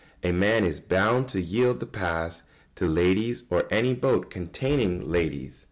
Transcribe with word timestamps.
A 0.23 0.31
man 0.31 0.65
is 0.65 0.79
bound 0.79 1.27
to 1.27 1.39
yield 1.39 1.79
the 1.79 1.85
pas 1.85 2.41
to 2.73 2.87
ladies 2.87 3.43
or 3.51 3.61
to 3.61 3.71
any 3.71 3.93
boat 3.93 4.31
containing 4.31 5.07
ladies. 5.07 5.59